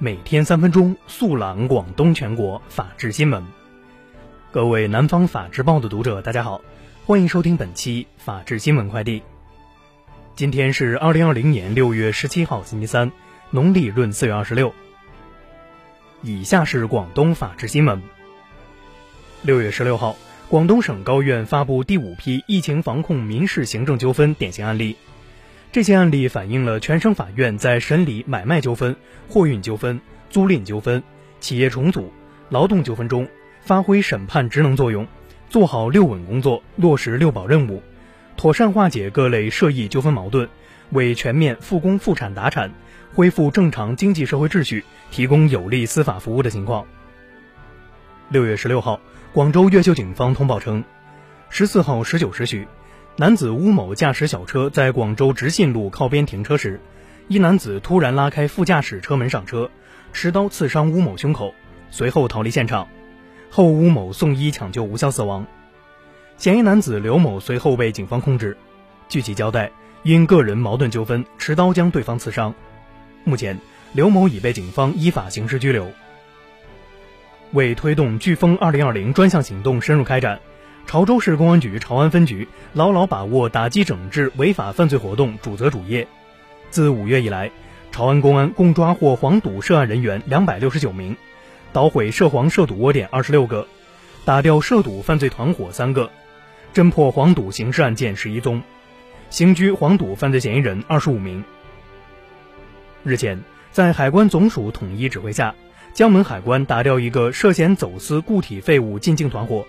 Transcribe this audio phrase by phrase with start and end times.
[0.00, 3.44] 每天三分钟，速览广东全国法治新闻。
[4.52, 6.60] 各位南方法制报的读者，大家好，
[7.04, 9.24] 欢迎收听本期法治新闻快递。
[10.36, 13.10] 今天是二零二零年六月十七号，星期三，
[13.50, 14.72] 农历闰四月二十六。
[16.22, 18.00] 以下是广东法治新闻。
[19.42, 20.16] 六月十六号，
[20.48, 24.96] 广东省高院发布第五批疫情防控民事行政纠纷典型案例。
[25.70, 28.96] 这些案例反映了全省法院在审理买卖纠纷、
[29.28, 31.02] 货运纠纷、租赁纠纷、
[31.40, 32.10] 企业重组、
[32.48, 33.28] 劳动纠纷中，
[33.60, 35.06] 发挥审判职能作用，
[35.50, 37.82] 做好六稳工作，落实六保任务，
[38.34, 40.48] 妥善化解各类涉疫纠纷矛盾，
[40.90, 42.72] 为全面复工复产达产、
[43.14, 46.86] 恢复正常经济社会秩序提供有力司法服务的情况。
[48.30, 48.98] 六月十六号，
[49.34, 50.82] 广州越秀警方通报称，
[51.50, 52.66] 十四号十九时许。
[53.20, 56.80] 男子乌某驾驶小车在广州直信路靠边停车时，
[57.26, 59.68] 一男子突然拉开副驾驶车门上车，
[60.12, 61.52] 持刀刺伤乌某胸口，
[61.90, 62.86] 随后逃离现场。
[63.50, 65.44] 后乌某送医抢救无效死亡。
[66.36, 68.56] 嫌疑男子刘某随后被警方控制。
[69.08, 69.72] 据其交代，
[70.04, 72.54] 因个人矛盾纠纷，持刀将对方刺伤。
[73.24, 73.58] 目前，
[73.94, 75.90] 刘某已被警方依法刑事拘留。
[77.50, 80.38] 为推动“飓风二零二零”专项行动深入开展。
[80.88, 86.08] 潮州市公安局潮安分局牢牢把握打击整治违法犯罪活动主责主业。
[86.70, 87.50] 自五月以来，
[87.92, 91.14] 潮安公安共抓获黄赌涉案人员两百六十九名，
[91.74, 93.68] 捣毁涉黄涉赌窝点二十六个，
[94.24, 96.10] 打掉涉赌犯罪团伙三个，
[96.72, 98.62] 侦破黄赌刑事案件十一宗，
[99.28, 101.44] 刑拘黄赌犯罪嫌疑人二十五名。
[103.04, 103.38] 日前，
[103.70, 105.54] 在海关总署统一指挥下，
[105.92, 109.66] 江门海关打掉一个涉嫌走私固体废物进境团伙。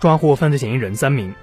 [0.00, 1.34] 抓获犯罪嫌疑人三名，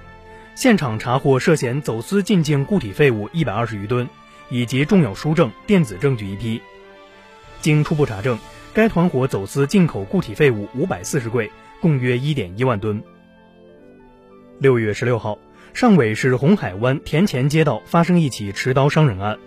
[0.56, 4.08] 现场查获涉嫌走私进境固体废物一百二十余吨，
[4.50, 6.60] 以及重要书证、电子证据一批。
[7.60, 8.36] 经初步查证，
[8.74, 11.48] 该团伙走私进口固体废物五百四十柜，
[11.80, 13.00] 共约一点一万吨。
[14.58, 15.38] 六月十六号，
[15.72, 19.38] 上尾市红海湾田前街道发生一起持刀伤人案，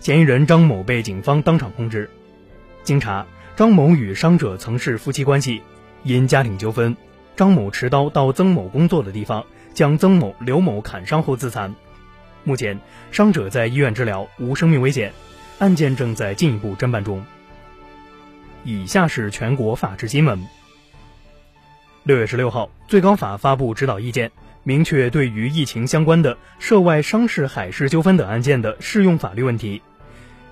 [0.00, 2.08] 嫌疑人张某被警方当场控制。
[2.82, 3.26] 经查，
[3.56, 5.60] 张某与伤者曾是夫妻关系，
[6.02, 6.96] 因家庭纠纷。
[7.36, 11.74] 张某持刀到曾某工作的地方，将曾某、刘某砍伤后自残。
[12.44, 12.78] 目前，
[13.10, 15.12] 伤者在医院治疗，无生命危险。
[15.58, 17.24] 案件正在进一步侦办中。
[18.64, 20.46] 以下是全国法制新闻。
[22.02, 24.30] 六月十六号，最高法发布指导意见，
[24.62, 29.80] 明确对于疫情相关的涉外商事、海事纠纷等案件的适用法律问题，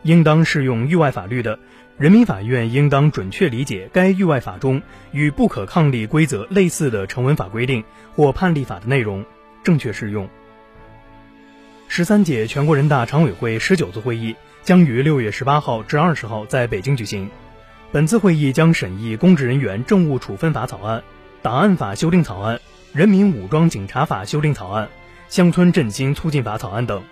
[0.02, 1.58] 应当适用域外法律的。
[1.98, 4.82] 人民法院应当准确理解该域外法中
[5.12, 7.84] 与不可抗力规则类似的成文法规定
[8.16, 9.24] 或判例法的内容，
[9.62, 10.28] 正确适用。
[11.86, 17.30] 十三届全国人大常委会十九次会议将于六月十八号至二十号在北京举行。
[17.92, 21.04] 本次会议将审议公职人员政务处分法草案、
[21.42, 22.58] 档案法修订草案、
[22.94, 24.88] 人民武装警察法修订草案、
[25.28, 27.04] 乡村振兴促进法草案等。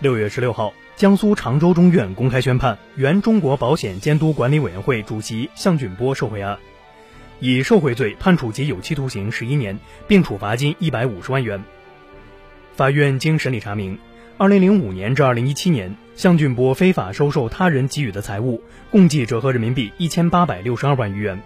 [0.00, 0.74] 六月十六号。
[1.00, 6.58] 江苏常州中院公开宣判原中国保险监督管理委员会主席向俊波受贿案，
[7.38, 11.64] 以受贿罪判处其有期徒刑十一年，并处罚金一百五十万元。
[12.76, 13.98] 法院经审理查明，
[14.36, 21.40] 二零零五年至二零一七年，向俊波非法收受他人给予的财物共计折合人民币一千八百六十二万余元。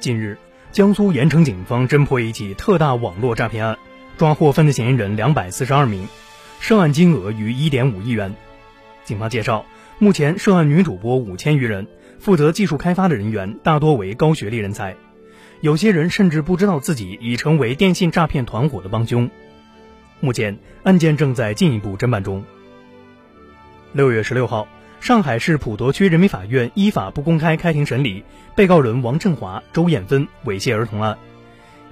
[0.00, 0.36] 近日，
[0.70, 3.78] 江苏盐城警方侦破一起特大网络诈骗案，
[4.18, 6.06] 抓获犯罪嫌疑人两百四十二名。
[6.60, 8.34] 涉案金额逾一点五亿元。
[9.04, 9.64] 警方介绍，
[9.98, 11.86] 目前涉案女主播五千余人，
[12.18, 14.96] 负责技术开发的人员大多为高学历人才，
[15.60, 19.30] 有些人甚至不知道自己已成为电信诈骗团伙的帮凶。
[20.18, 22.44] 目前案件正在进一步侦办中。
[23.92, 24.66] 六月十六号，
[24.98, 28.24] 上海市普陀区人民法院依法不公开开庭审理
[28.54, 31.16] 被告人王振华、周艳芬猥亵儿童案，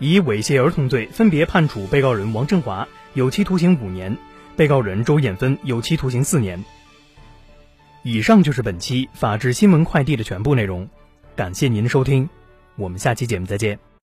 [0.01, 4.17] 以猥亵儿童罪分别判处被告人王振华有期徒刑五年。
[4.57, 6.63] 被告人周艳芬有期徒刑四年。
[8.03, 10.89] 以上就是本期法治新闻快递的全部内容，
[11.35, 12.29] 感谢您的收听，
[12.77, 13.79] 我们下期节目再见。